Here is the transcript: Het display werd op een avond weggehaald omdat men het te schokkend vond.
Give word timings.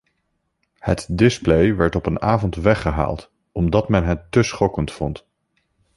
Het 0.77 1.07
display 1.17 1.75
werd 1.75 1.95
op 1.95 2.05
een 2.05 2.21
avond 2.21 2.55
weggehaald 2.55 3.31
omdat 3.51 3.89
men 3.89 4.05
het 4.05 4.31
te 4.31 4.43
schokkend 4.43 4.91
vond. 4.91 5.25